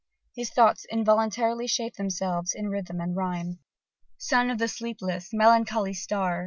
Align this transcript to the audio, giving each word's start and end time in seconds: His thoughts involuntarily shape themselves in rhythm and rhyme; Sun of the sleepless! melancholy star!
His 0.35 0.49
thoughts 0.49 0.83
involuntarily 0.91 1.67
shape 1.67 1.93
themselves 1.97 2.55
in 2.55 2.69
rhythm 2.69 2.99
and 2.99 3.15
rhyme; 3.15 3.59
Sun 4.17 4.49
of 4.49 4.57
the 4.57 4.67
sleepless! 4.67 5.29
melancholy 5.31 5.93
star! 5.93 6.39